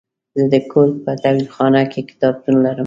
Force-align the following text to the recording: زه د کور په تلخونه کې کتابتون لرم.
زه 0.37 0.43
د 0.53 0.55
کور 0.71 0.87
په 1.03 1.11
تلخونه 1.23 1.81
کې 1.91 2.01
کتابتون 2.09 2.55
لرم. 2.65 2.79